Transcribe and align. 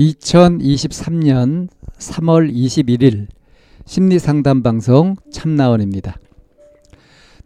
2023년 0.00 1.68
3월 1.98 2.50
21일 2.50 3.26
심리상담 3.84 4.62
방송 4.62 5.16
참나원입니다. 5.30 6.16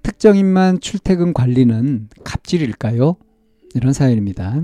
특정인만 0.03 0.79
출퇴근 0.81 1.33
관리는 1.33 2.09
갑질일까요? 2.23 3.17
이런 3.75 3.93
사연입니다. 3.93 4.63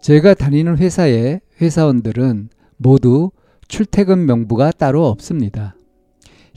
제가 0.00 0.32
다니는 0.32 0.78
회사의 0.78 1.40
회사원들은 1.60 2.48
모두 2.78 3.30
출퇴근 3.68 4.24
명부가 4.24 4.70
따로 4.70 5.06
없습니다. 5.08 5.76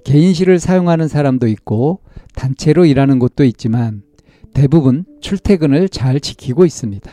개인실을 0.06 0.60
사용하는 0.60 1.10
사람도 1.10 1.48
있고 1.48 2.00
단체로 2.34 2.86
일하는 2.86 3.20
곳도 3.20 3.44
있지만 3.44 4.04
대부분 4.53 5.03
출퇴근을 5.20 5.90
잘 5.90 6.22
지키고 6.22 6.66
있습니다. 6.66 7.12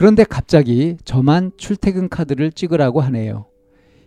그런데 0.00 0.24
갑자기 0.24 0.96
저만 1.04 1.52
출퇴근 1.58 2.08
카드를 2.08 2.52
찍으라고 2.52 3.02
하네요. 3.02 3.44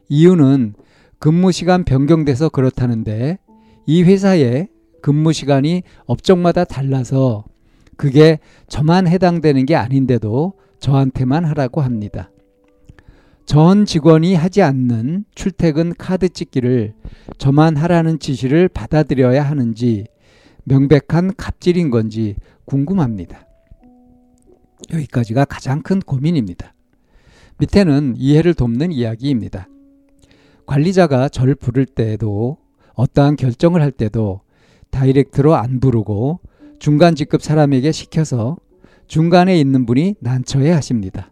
이유는 0.10 0.74
근무 1.20 1.52
시간 1.52 1.84
변경돼서 1.84 2.50
그렇다는데 2.50 3.38
이 3.86 4.02
회사의 4.02 4.70
근무 5.04 5.34
시간이 5.34 5.84
업종마다 6.08 6.64
달라서 6.64 7.46
그게 7.96 8.40
저만 8.68 9.08
해당되는 9.08 9.68
게 9.68 9.76
아닌데도 9.76 10.54
저한테만 10.80 11.46
하라고 11.46 11.82
합니다. 11.82 12.32
전 13.46 13.86
직원이 13.86 14.34
하지 14.34 14.64
않는 14.64 15.26
출퇴근 15.36 15.94
카드 15.96 16.28
찍기를 16.28 16.96
저만 17.38 17.78
하라는 17.78 18.18
지시를 18.18 18.68
받아들여야 18.68 19.44
하는지 19.44 20.08
명백한 20.64 21.36
갑질인 21.38 21.92
건지 21.92 22.36
궁금합니다. 22.66 23.46
여기까지가 24.92 25.46
가장 25.46 25.82
큰 25.82 26.00
고민입니다. 26.00 26.74
밑에는 27.60 28.16
이해를 28.18 28.54
돕는 28.54 28.92
이야기입니다. 28.92 29.68
관리자가 30.66 31.30
절 31.30 31.56
부를 31.56 31.86
때에도 31.86 32.58
어떠한 32.96 33.36
결정을 33.36 33.82
할 33.82 33.92
때도 33.92 34.42
다이렉트로 34.92 35.56
안 35.56 35.80
부르고 35.80 36.40
중간 36.80 37.16
직급 37.16 37.42
사람에게 37.42 37.92
시켜서 37.92 38.58
중간에 39.08 39.60
있는 39.60 39.86
분이 39.86 40.16
난처해 40.20 40.72
하십니다. 40.72 41.32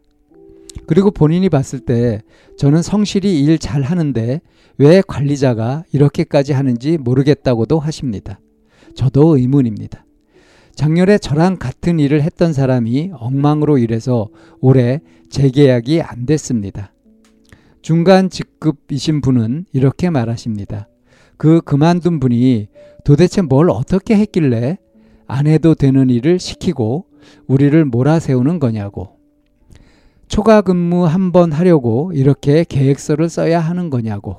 그리고 0.88 1.12
본인이 1.12 1.50
봤을 1.50 1.80
때 1.80 2.22
저는 2.58 2.82
성실히 2.82 3.42
일 3.42 3.58
잘 3.58 3.82
하는데 3.82 4.42
왜 4.78 5.02
관리자가 5.06 5.84
이렇게까지 5.92 6.54
하는지 6.54 6.98
모르겠다고도 6.98 7.80
하십니다. 7.80 8.40
저도 8.96 9.38
의문입니다. 9.38 10.06
작년에 10.75 11.17
저랑 11.17 11.58
같은 11.58 12.00
일을 12.00 12.22
했던 12.22 12.53
사람이 12.53 13.11
엉망으로 13.14 13.77
일해서 13.77 14.30
올해 14.59 15.02
재계약이 15.30 16.02
안 16.02 16.26
됐습니다. 16.26 16.93
중간 17.82 18.30
직급이신 18.30 19.21
분은 19.21 19.65
이렇게 19.73 20.10
말하십니다. 20.10 20.87
그 21.37 21.61
그만둔 21.61 22.20
분이 22.20 22.67
도대체 23.04 23.42
뭘 23.42 23.70
어떻게 23.70 24.15
했길래 24.15 24.77
안 25.27 25.48
해도 25.48 25.73
되는 25.76 26.10
일을 26.10 26.39
시키고 26.39 27.05
우리를 27.48 27.86
몰아세우는 27.86 28.60
거냐고. 28.60 29.17
초과 30.27 30.61
근무 30.61 31.05
한 31.05 31.31
번 31.31 31.52
하려고 31.52 32.11
이렇게 32.14 32.64
계획서를 32.67 33.30
써야 33.30 33.60
하는 33.60 33.89
거냐고. 33.89 34.37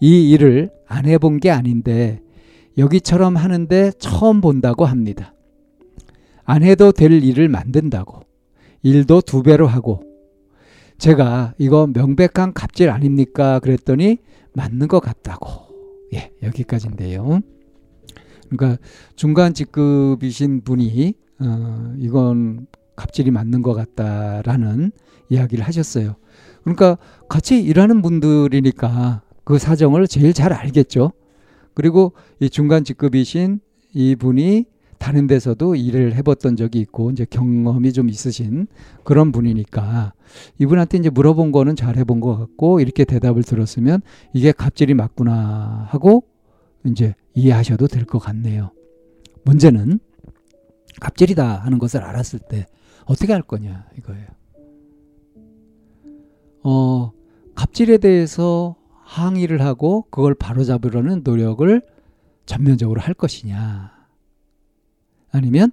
이 0.00 0.30
일을 0.30 0.70
안 0.86 1.06
해본 1.06 1.38
게 1.40 1.50
아닌데 1.50 2.20
여기처럼 2.78 3.36
하는데 3.36 3.92
처음 3.98 4.40
본다고 4.40 4.84
합니다. 4.84 5.31
안 6.44 6.62
해도 6.62 6.92
될 6.92 7.12
일을 7.12 7.48
만든다고. 7.48 8.20
일도 8.82 9.20
두 9.22 9.42
배로 9.42 9.66
하고. 9.66 10.02
제가 10.98 11.54
이거 11.58 11.86
명백한 11.86 12.52
갑질 12.54 12.90
아닙니까? 12.90 13.58
그랬더니 13.60 14.18
맞는 14.54 14.88
것 14.88 15.00
같다고. 15.00 15.72
예, 16.14 16.30
여기까지인데요. 16.42 17.40
그러니까 18.48 18.80
중간 19.16 19.54
직급이신 19.54 20.62
분이 20.62 21.14
어, 21.40 21.94
이건 21.98 22.66
갑질이 22.96 23.30
맞는 23.30 23.62
것 23.62 23.74
같다라는 23.74 24.92
이야기를 25.30 25.64
하셨어요. 25.64 26.16
그러니까 26.62 26.98
같이 27.28 27.60
일하는 27.60 28.02
분들이니까 28.02 29.22
그 29.44 29.58
사정을 29.58 30.06
제일 30.06 30.32
잘 30.32 30.52
알겠죠. 30.52 31.12
그리고 31.74 32.12
이 32.38 32.50
중간 32.50 32.84
직급이신 32.84 33.60
이분이 33.94 34.66
다른 35.02 35.26
데서도 35.26 35.74
일을 35.74 36.14
해봤던 36.14 36.54
적이 36.54 36.78
있고 36.78 37.10
이제 37.10 37.26
경험이 37.28 37.92
좀 37.92 38.08
있으신 38.08 38.68
그런 39.02 39.32
분이니까 39.32 40.12
이분한테 40.60 40.98
이제 40.98 41.10
물어본 41.10 41.50
거는 41.50 41.74
잘 41.74 41.96
해본 41.96 42.20
것 42.20 42.38
같고 42.38 42.78
이렇게 42.78 43.04
대답을 43.04 43.42
들었으면 43.42 44.00
이게 44.32 44.52
갑질이 44.52 44.94
맞구나 44.94 45.88
하고 45.90 46.22
이제 46.86 47.16
이해하셔도 47.34 47.88
될 47.88 48.04
것 48.04 48.20
같네요. 48.20 48.70
문제는 49.44 49.98
갑질이다 51.00 51.56
하는 51.56 51.80
것을 51.80 52.04
알았을 52.04 52.38
때 52.38 52.66
어떻게 53.04 53.32
할 53.32 53.42
거냐 53.42 53.86
이거예요. 53.98 54.26
어, 56.62 57.10
갑질에 57.56 57.98
대해서 57.98 58.76
항의를 59.02 59.62
하고 59.62 60.06
그걸 60.12 60.36
바로잡으려는 60.36 61.22
노력을 61.24 61.82
전면적으로 62.46 63.00
할 63.00 63.14
것이냐. 63.14 63.91
아니면 65.32 65.72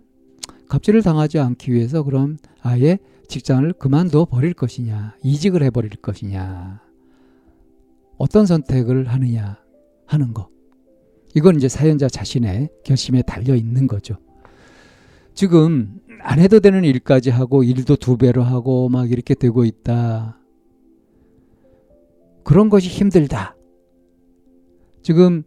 갑질을 0.69 1.03
당하지 1.03 1.39
않기 1.39 1.71
위해서 1.71 2.03
그럼 2.03 2.37
아예 2.61 2.97
직장을 3.27 3.71
그만둬 3.73 4.25
버릴 4.25 4.53
것이냐, 4.53 5.15
이직을 5.23 5.61
해 5.61 5.69
버릴 5.69 5.91
것이냐, 5.91 6.81
어떤 8.17 8.45
선택을 8.45 9.07
하느냐 9.07 9.59
하는 10.05 10.33
거. 10.33 10.49
이건 11.35 11.57
이제 11.57 11.67
사연자 11.67 12.07
자신의 12.07 12.69
결심에 12.83 13.21
달려 13.21 13.55
있는 13.55 13.85
거죠. 13.85 14.15
지금 15.35 15.99
안 16.21 16.39
해도 16.39 16.59
되는 16.59 16.83
일까지 16.83 17.29
하고 17.29 17.63
일도 17.63 17.97
두 17.97 18.17
배로 18.17 18.43
하고 18.43 18.89
막 18.89 19.11
이렇게 19.11 19.35
되고 19.35 19.63
있다. 19.63 20.39
그런 22.43 22.69
것이 22.69 22.89
힘들다. 22.89 23.55
지금 25.03 25.43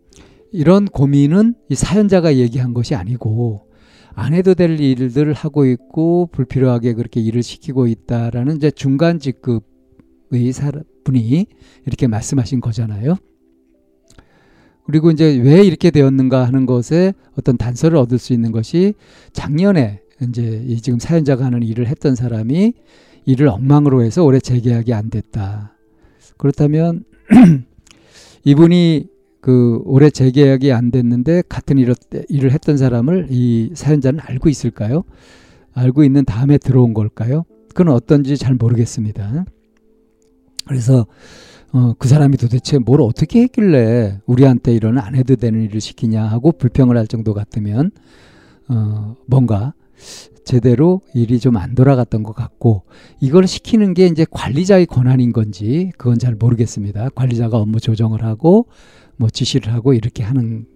이런 0.53 0.85
고민은 0.87 1.55
이 1.69 1.75
사연자가 1.75 2.37
얘기한 2.37 2.75
것이 2.75 2.95
아니고 2.95 3.72
안 4.15 4.35
해도 4.35 4.55
될 4.55 4.79
일들을 4.79 5.33
하고 5.33 5.67
있고 5.67 6.29
불필요하게 6.33 6.95
그렇게 6.95 7.21
일을 7.21 7.43
시키고 7.43 7.87
있다라는 7.87 8.57
이제 8.57 8.71
중간 8.71 9.19
직급의 9.19 10.53
분이 11.05 11.47
이렇게 11.87 12.07
말씀하신 12.07 12.61
거잖아요. 12.61 13.17
그리고 14.85 15.11
이제 15.11 15.37
왜 15.39 15.63
이렇게 15.63 15.91
되었는가 15.91 16.45
하는 16.45 16.67
것에 16.67 17.15
어떤 17.39 17.57
단서를 17.57 17.97
얻을 17.99 18.19
수 18.19 18.33
있는 18.33 18.53
것이 18.53 18.95
작년에 19.33 20.01
이제 20.21 20.65
이 20.67 20.81
지금 20.81 20.99
사연자가 20.99 21.45
하는 21.45 21.63
일을 21.63 21.87
했던 21.87 22.15
사람이 22.15 22.75
일을 23.25 23.49
엉망으로 23.49 24.03
해서 24.03 24.25
올해 24.25 24.41
재계약이 24.41 24.93
안 24.93 25.11
됐다. 25.11 25.77
그렇다면 26.37 27.05
이분이 28.45 29.12
그 29.43 29.83
올해 29.85 30.09
재계약이 30.09 30.73
안 30.73 30.93
됐는데 30.93 31.43
같은 31.49 31.77
일을, 31.77 31.97
일을 32.29 32.53
했던 32.53 32.77
사람을 32.77 33.27
이 33.31 33.73
사연자는 33.75 34.21
알고 34.23 34.49
있을까요? 34.49 35.03
알고 35.75 36.05
있는 36.05 36.25
다음에 36.25 36.59
들어온 36.59 36.95
걸까요? 36.95 37.45
그건 37.75 37.89
어떤지 37.93 38.37
잘 38.39 38.55
모르겠습니다. 38.55 39.45
그래서 40.65 41.07
어, 41.73 41.95
그 41.99 42.07
사람이 42.07 42.37
도대체 42.37 42.79
뭘 42.79 43.01
어떻게 43.01 43.43
했길래 43.43 44.21
우리한테 44.27 44.75
이런 44.75 44.99
안 44.99 45.17
해도 45.17 45.35
되는 45.35 45.61
일을 45.65 45.81
시키냐 45.81 46.23
하고 46.23 46.53
불평을 46.53 46.97
할 46.97 47.09
정도 47.09 47.35
같으면 47.35 47.91
어, 48.69 49.17
뭔가 49.27 49.75
제대로 50.45 51.01
일이 51.15 51.41
좀 51.41 51.57
안 51.57 51.75
돌아갔던 51.75 52.23
것 52.23 52.33
같고 52.35 52.83
이걸 53.21 53.49
시키는 53.49 53.95
게 53.95 54.07
이제 54.07 54.25
관리자의 54.31 54.87
권한인 54.87 55.33
건지 55.33 55.91
그건 55.99 56.21
잘 56.21 56.37
모르겠습니다. 56.37 57.09
관리자가 57.17 57.57
업무 57.57 57.81
조정을 57.81 58.23
하고 58.23 58.67
뭐 59.17 59.29
지시를 59.31 59.73
하고 59.73 59.95
이렇게 59.95 60.23
하는 60.23 60.67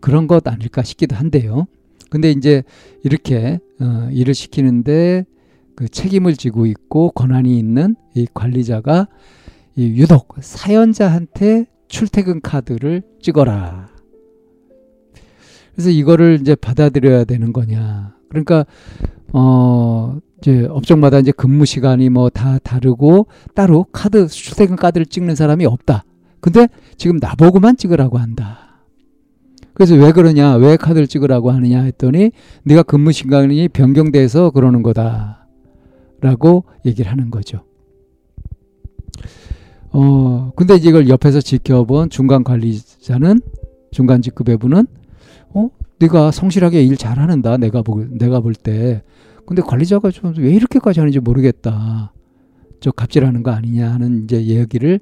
그런 0.00 0.26
것 0.26 0.46
아닐까 0.46 0.82
싶기도 0.82 1.16
한데요. 1.16 1.66
근데 2.10 2.30
이제 2.30 2.62
이렇게 3.02 3.58
어, 3.80 4.08
일을 4.12 4.34
시키는데 4.34 5.24
그 5.74 5.88
책임을 5.88 6.36
지고 6.36 6.66
있고 6.66 7.10
권한이 7.10 7.58
있는 7.58 7.96
이 8.14 8.26
관리자가 8.32 9.08
이 9.76 9.88
유독 10.00 10.34
사연자한테 10.40 11.66
출퇴근 11.88 12.40
카드를 12.40 13.02
찍어라. 13.20 13.88
그래서 15.74 15.90
이거를 15.90 16.38
이제 16.40 16.54
받아들여야 16.54 17.24
되는 17.24 17.52
거냐. 17.52 18.16
그러니까 18.30 18.64
어 19.34 20.18
이제 20.38 20.66
업종마다 20.70 21.18
이제 21.18 21.32
근무 21.32 21.66
시간이 21.66 22.08
뭐 22.08 22.30
다 22.30 22.58
다르고 22.58 23.26
따로 23.54 23.84
카드 23.92 24.26
출퇴근 24.26 24.76
카드를 24.76 25.04
찍는 25.06 25.34
사람이 25.34 25.66
없다. 25.66 26.04
근데 26.46 26.68
지금 26.96 27.16
나보고만 27.20 27.76
찍으라고 27.76 28.18
한다. 28.18 28.84
그래서 29.74 29.96
왜 29.96 30.12
그러냐? 30.12 30.54
왜 30.54 30.76
카드를 30.76 31.08
찍으라고 31.08 31.50
하느냐 31.50 31.82
했더니 31.82 32.30
네가 32.62 32.84
근무 32.84 33.10
시간이 33.10 33.66
변경돼서 33.70 34.50
그러는 34.52 34.84
거다. 34.84 35.48
라고 36.20 36.62
얘기를 36.84 37.10
하는 37.10 37.32
거죠. 37.32 37.64
어, 39.90 40.52
근데 40.54 40.76
이걸 40.76 41.08
옆에서 41.08 41.40
지켜본 41.40 42.10
중간 42.10 42.44
관리자는 42.44 43.40
중간 43.90 44.22
직급의 44.22 44.58
분은 44.58 44.86
어, 45.48 45.70
네가 45.98 46.30
성실하게 46.30 46.84
일 46.84 46.96
잘하는다. 46.96 47.56
내가 47.56 47.82
볼 47.82 48.08
내가 48.12 48.38
볼 48.38 48.54
때. 48.54 49.02
근데 49.46 49.62
관리자가 49.62 50.12
좀 50.12 50.34
왜 50.38 50.52
이렇게까지 50.52 51.00
하는지 51.00 51.18
모르겠다. 51.18 52.12
저 52.78 52.92
갑질하는 52.92 53.42
거 53.42 53.50
아니냐 53.50 53.92
하는 53.92 54.22
이제 54.22 54.46
얘기를 54.46 55.00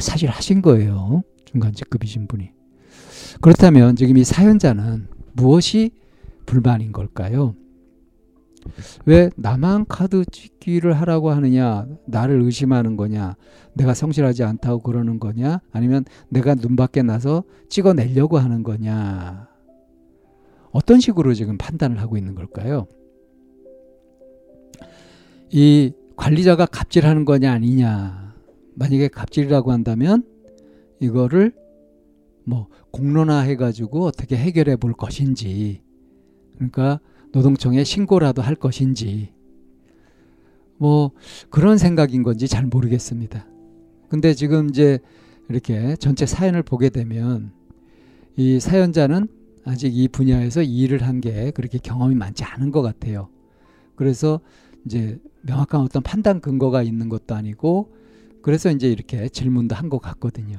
사실 0.00 0.28
하신 0.28 0.62
거예요. 0.62 1.22
중간 1.44 1.72
직급이신 1.72 2.26
분이. 2.28 2.50
그렇다면 3.40 3.96
지금 3.96 4.16
이 4.16 4.24
사연자는 4.24 5.08
무엇이 5.32 5.90
불만인 6.46 6.92
걸까요? 6.92 7.54
왜 9.04 9.30
나만 9.36 9.86
카드 9.88 10.24
찍기를 10.24 10.92
하라고 11.00 11.30
하느냐, 11.30 11.86
나를 12.06 12.42
의심하는 12.42 12.96
거냐, 12.96 13.36
내가 13.74 13.94
성실하지 13.94 14.42
않다고 14.44 14.80
그러는 14.80 15.20
거냐, 15.20 15.60
아니면 15.70 16.04
내가 16.28 16.54
눈 16.54 16.76
밖에 16.76 17.02
나서 17.02 17.44
찍어내려고 17.68 18.38
하는 18.38 18.62
거냐. 18.62 19.48
어떤 20.72 21.00
식으로 21.00 21.32
지금 21.34 21.56
판단을 21.56 22.00
하고 22.00 22.16
있는 22.16 22.34
걸까요? 22.34 22.86
이 25.50 25.92
관리자가 26.16 26.66
갑질하는 26.66 27.24
거냐 27.24 27.52
아니냐. 27.52 28.25
만약에 28.76 29.08
갑질이라고 29.08 29.72
한다면 29.72 30.22
이거를 31.00 31.52
뭐 32.44 32.68
공론화 32.92 33.40
해가지고 33.40 34.04
어떻게 34.04 34.36
해결해 34.36 34.76
볼 34.76 34.92
것인지 34.92 35.82
그러니까 36.54 37.00
노동청에 37.32 37.84
신고라도 37.84 38.40
할 38.42 38.54
것인지 38.54 39.32
뭐 40.78 41.10
그런 41.50 41.78
생각인 41.78 42.22
건지 42.22 42.48
잘 42.48 42.66
모르겠습니다. 42.66 43.46
근데 44.08 44.34
지금 44.34 44.68
이제 44.68 44.98
이렇게 45.48 45.96
전체 45.96 46.26
사연을 46.26 46.62
보게 46.62 46.90
되면 46.90 47.52
이 48.36 48.60
사연자는 48.60 49.28
아직 49.64 49.96
이 49.96 50.06
분야에서 50.08 50.62
일을 50.62 51.02
한 51.02 51.20
게 51.20 51.50
그렇게 51.50 51.78
경험이 51.78 52.14
많지 52.14 52.44
않은 52.44 52.70
것 52.70 52.82
같아요. 52.82 53.28
그래서 53.96 54.40
이제 54.84 55.18
명확한 55.42 55.80
어떤 55.80 56.02
판단 56.02 56.40
근거가 56.40 56.82
있는 56.82 57.08
것도 57.08 57.34
아니고 57.34 57.92
그래서 58.46 58.70
이제 58.70 58.88
이렇게 58.88 59.28
질문도 59.28 59.74
한 59.74 59.88
것 59.88 60.00
같거든요. 60.00 60.58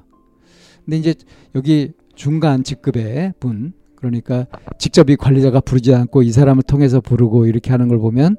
근데 0.83 0.97
이제 0.97 1.15
여기 1.55 1.93
중간 2.15 2.63
직급의 2.63 3.35
분 3.39 3.71
그러니까 3.95 4.45
직접 4.77 5.09
이 5.09 5.15
관리자가 5.15 5.61
부르지 5.61 5.93
않고 5.93 6.21
이 6.21 6.31
사람을 6.31 6.63
통해서 6.63 6.99
부르고 6.99 7.45
이렇게 7.45 7.71
하는 7.71 7.87
걸 7.87 7.97
보면 7.97 8.35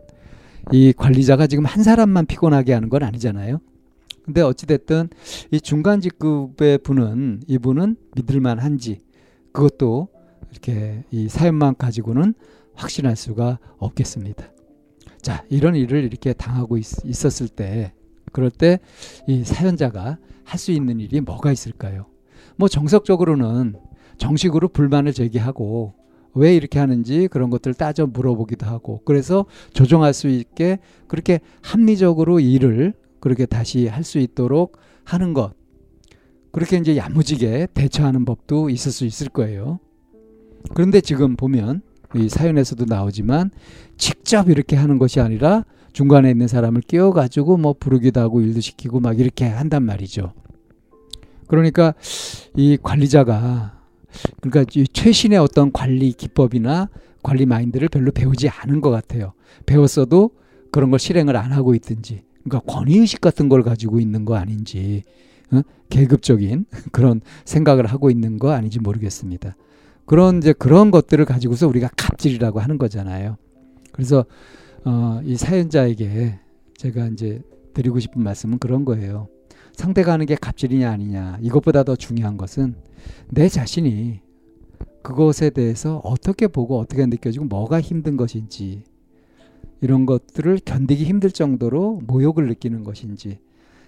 이 0.72 0.92
관리자가 0.94 1.46
지금 1.46 1.64
한 1.64 1.82
사람만 1.82 2.26
피곤하게 2.26 2.74
하는 2.74 2.90
건 2.90 3.02
아니잖아요. 3.02 3.60
근데 4.24 4.42
어찌됐든 4.42 5.08
이 5.50 5.60
중간 5.62 6.02
직급의 6.02 6.78
분은 6.78 7.44
이분은 7.46 7.96
믿을만 8.16 8.58
한지 8.58 9.00
그것도 9.52 10.08
이렇게 10.50 11.04
이 11.10 11.28
사연만 11.28 11.76
가지고는 11.78 12.34
확신할 12.74 13.16
수가 13.16 13.58
없겠습니다. 13.78 14.52
자, 15.22 15.44
이런 15.48 15.74
일을 15.74 16.04
이렇게 16.04 16.34
당하고 16.34 16.76
있, 16.76 16.84
있었을 17.04 17.48
때 17.48 17.92
그럴 18.32 18.50
때 18.50 18.78
이 19.26 19.44
사연자가 19.44 20.18
할 20.44 20.58
수 20.58 20.72
있는 20.72 20.98
일이 21.00 21.20
뭐가 21.20 21.52
있을까요? 21.52 22.06
뭐 22.56 22.68
정석적으로는 22.68 23.74
정식으로 24.16 24.68
불만을 24.68 25.12
제기하고 25.12 25.94
왜 26.34 26.54
이렇게 26.56 26.78
하는지 26.78 27.28
그런 27.28 27.50
것들 27.50 27.74
따져 27.74 28.06
물어보기도 28.06 28.64
하고 28.66 29.00
그래서 29.04 29.44
조정할 29.72 30.14
수 30.14 30.28
있게 30.28 30.78
그렇게 31.06 31.40
합리적으로 31.62 32.40
일을 32.40 32.94
그렇게 33.20 33.44
다시 33.46 33.86
할 33.88 34.04
수 34.04 34.18
있도록 34.18 34.78
하는 35.04 35.34
것 35.34 35.52
그렇게 36.52 36.76
이제 36.78 36.96
야무지게 36.96 37.68
대처하는 37.74 38.24
법도 38.24 38.70
있을 38.70 38.90
수 38.90 39.04
있을 39.04 39.28
거예요. 39.28 39.78
그런데 40.74 41.00
지금 41.00 41.36
보면 41.36 41.82
이 42.14 42.28
사연에서도 42.28 42.86
나오지만 42.86 43.50
직접 43.96 44.48
이렇게 44.48 44.76
하는 44.76 44.98
것이 44.98 45.20
아니라 45.20 45.64
중간에 45.98 46.30
있는 46.30 46.46
사람을 46.46 46.82
끼워가지고 46.82 47.56
뭐 47.56 47.72
부르기도 47.72 48.20
하고 48.20 48.40
일도 48.40 48.60
시키고 48.60 49.00
막 49.00 49.18
이렇게 49.18 49.46
한단 49.46 49.82
말이죠. 49.82 50.32
그러니까 51.48 51.92
이 52.54 52.78
관리자가 52.80 53.80
그러니까 54.40 54.70
이 54.76 54.86
최신의 54.86 55.40
어떤 55.40 55.72
관리 55.72 56.12
기법이나 56.12 56.88
관리 57.24 57.46
마인드를 57.46 57.88
별로 57.88 58.12
배우지 58.12 58.48
않은 58.48 58.80
것 58.80 58.90
같아요. 58.90 59.32
배웠어도 59.66 60.30
그런 60.70 60.90
걸 60.90 61.00
실행을 61.00 61.36
안 61.36 61.50
하고 61.50 61.74
있든지, 61.74 62.22
그러니까 62.44 62.72
권위의식 62.72 63.20
같은 63.20 63.48
걸 63.48 63.64
가지고 63.64 63.98
있는 63.98 64.24
거 64.24 64.36
아닌지, 64.36 65.02
어? 65.50 65.62
계급적인 65.90 66.66
그런 66.92 67.22
생각을 67.44 67.86
하고 67.86 68.08
있는 68.08 68.38
거 68.38 68.52
아닌지 68.52 68.78
모르겠습니다. 68.78 69.56
그런 70.06 70.38
이제 70.38 70.52
그런 70.52 70.92
것들을 70.92 71.24
가지고서 71.24 71.66
우리가 71.66 71.90
갑질이라고 71.96 72.60
하는 72.60 72.78
거잖아요. 72.78 73.36
그래서 73.90 74.26
어, 74.84 75.20
이 75.24 75.36
사연자에게 75.36 76.38
제가 76.76 77.08
이제 77.08 77.42
드리고 77.74 78.00
싶은 78.00 78.22
말씀은 78.22 78.58
그런 78.58 78.84
거예요. 78.84 79.28
상대가 79.72 80.12
하는 80.12 80.26
게 80.26 80.34
갑질이냐 80.34 80.90
아니냐 80.90 81.38
이것보다 81.40 81.84
더 81.84 81.94
중요한 81.94 82.36
것은 82.36 82.74
내 83.28 83.48
자신이 83.48 84.20
그것에 85.02 85.50
대해서 85.50 85.98
어떻게 85.98 86.48
보고 86.48 86.78
어떻게 86.78 87.06
느껴지고 87.06 87.44
뭐가 87.44 87.80
힘든 87.80 88.16
것인지 88.16 88.82
이런 89.80 90.06
것들을 90.06 90.58
견디기 90.64 91.04
힘들 91.04 91.30
정도로 91.30 92.00
모욕을 92.06 92.48
느끼는 92.48 92.82
것인지 92.82 93.38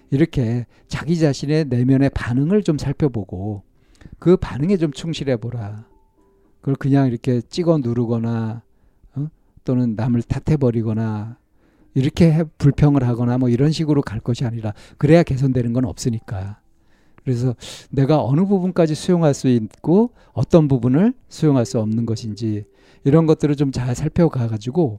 이렇게 0.09 0.65
자기 0.87 1.17
자신의 1.17 1.65
내면의 1.65 2.09
반응을 2.11 2.63
좀 2.63 2.77
살펴보고 2.77 3.63
그 4.19 4.37
반응에 4.37 4.77
좀 4.77 4.91
충실해 4.91 5.37
보라. 5.37 5.85
그걸 6.59 6.75
그냥 6.75 7.07
이렇게 7.07 7.41
찍어 7.41 7.79
누르거나 7.79 8.61
어? 8.61 8.70
또는 9.63 9.95
남을 9.95 10.23
탓해버리거나 10.23 11.37
이렇게 11.93 12.31
해, 12.31 12.43
불평을 12.57 13.03
하거나 13.07 13.37
뭐 13.37 13.49
이런 13.49 13.71
식으로 13.71 14.01
갈 14.01 14.19
것이 14.19 14.45
아니라 14.45 14.73
그래야 14.97 15.23
개선되는 15.23 15.73
건 15.73 15.85
없으니까. 15.85 16.59
그래서 17.23 17.55
내가 17.91 18.23
어느 18.23 18.41
부분까지 18.45 18.95
수용할 18.95 19.33
수 19.33 19.47
있고 19.47 20.11
어떤 20.33 20.67
부분을 20.67 21.13
수용할 21.29 21.65
수 21.65 21.79
없는 21.79 22.05
것인지 22.05 22.65
이런 23.03 23.25
것들을 23.27 23.55
좀 23.55 23.71
잘 23.71 23.93
살펴가 23.95 24.47
가지고 24.47 24.97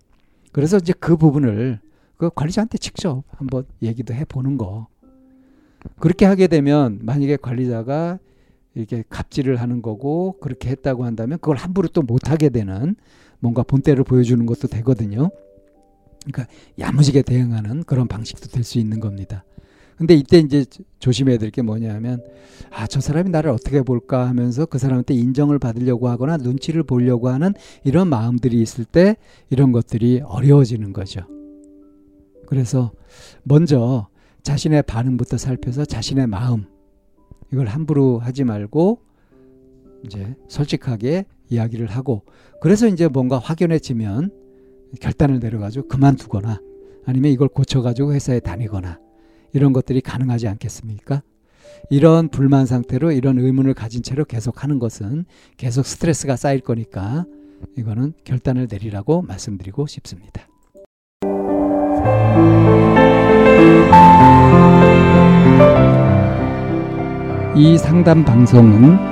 그래서 0.53 0.77
이제 0.77 0.93
그 0.99 1.17
부분을 1.17 1.81
그 2.17 2.31
관리자한테 2.35 2.79
직접 2.79 3.25
한번 3.31 3.65
얘기도 3.83 4.15
해 4.15 4.25
보는 4.25 4.57
거. 4.59 4.87
그렇게 5.99 6.25
하게 6.27 6.47
되면 6.47 7.01
만약에 7.03 7.37
관리자가 7.37 8.19
이렇게 8.75 9.03
갑질을 9.09 9.57
하는 9.57 9.83
거고 9.83 10.37
그렇게 10.41 10.71
했다고 10.71 11.05
한다면 11.05 11.39
그걸 11.39 11.57
함부로 11.57 11.89
또 11.89 12.03
못 12.03 12.31
하게 12.31 12.49
되는 12.51 12.95
뭔가 13.43 13.63
본때를 13.65 14.05
보여주는 14.05 14.47
것도 14.47 14.69
되거든요. 14.69 15.31
그러니까 16.25 16.47
야무지게 16.79 17.23
대응하는 17.23 17.83
그런 17.83 18.07
방식도 18.07 18.49
될 18.49 18.63
수 18.63 18.79
있는 18.79 19.01
겁니다. 19.01 19.45
근데 19.99 20.15
이때 20.15 20.39
이제 20.39 20.65
조심해야 21.01 21.39
될 21.39 21.51
게 21.51 21.61
뭐냐면 21.63 22.23
아 22.71 22.87
저 22.87 23.01
사람이 23.01 23.31
나를 23.31 23.51
어떻게 23.51 23.83
볼까 23.83 24.29
하면서 24.29 24.65
그 24.65 24.79
사람한테 24.79 25.15
인정을 25.15 25.59
받으려고 25.59 26.09
하거나 26.09 26.37
눈치를 26.37 26.85
보려고 26.85 27.29
하는 27.29 27.53
이런 27.85 28.09
마음들이 28.09 28.63
있을 28.63 28.85
때 28.85 29.17
이런 29.51 29.73
것들이 29.73 30.23
어려워지는 30.25 30.93
거죠. 30.93 31.23
그래서 32.47 32.93
먼저 33.43 34.09
자신의 34.45 34.85
반응부터 34.85 35.37
살펴서 35.37 35.85
자신의 35.85 36.27
마음 36.29 36.67
이걸 37.53 37.67
함부로 37.67 38.19
하지 38.19 38.45
말고 38.45 39.01
이제 40.05 40.35
솔직하게 40.49 41.27
이야기를 41.53 41.87
하고 41.87 42.23
그래서 42.61 42.87
이제 42.87 43.09
뭔가 43.09 43.39
확연해지면 43.39 44.31
결단을 45.01 45.39
내려가지고 45.39 45.89
그만두거나 45.89 46.61
아니면 47.05 47.31
이걸 47.31 47.49
고쳐가지고 47.49 48.15
회사에 48.15 48.41
다니거나 48.41 48.99
이런 49.53 49.73
것들이 49.73 50.01
가능하지 50.01 50.49
않겠습니까? 50.49 51.23
이런 51.91 52.29
불만 52.29 52.67
상태로 52.67 53.13
이런 53.13 53.39
의문을 53.39 53.75
가진 53.75 54.03
채로 54.03 54.25
계속 54.25 54.63
하는 54.63 54.79
것은 54.79 55.25
계속 55.57 55.85
스트레스가 55.85 56.37
쌓일 56.37 56.61
거니까 56.61 57.27
이거는 57.77 58.13
결단을 58.25 58.69
내리라고 58.71 59.23
말씀드리고 59.23 59.87
싶습니다. 59.87 60.49
이 67.55 67.77
상담 67.77 68.25
방송은 68.25 69.12